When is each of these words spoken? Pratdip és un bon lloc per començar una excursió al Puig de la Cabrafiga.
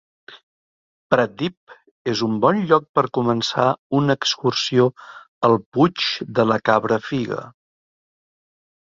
Pratdip 1.13 1.73
és 2.13 2.23
un 2.27 2.39
bon 2.45 2.61
lloc 2.71 2.87
per 2.99 3.03
començar 3.17 3.65
una 3.99 4.15
excursió 4.21 4.87
al 5.51 5.59
Puig 5.77 6.07
de 6.41 6.47
la 6.53 6.59
Cabrafiga. 6.71 7.43